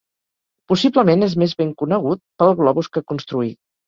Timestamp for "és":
1.27-1.35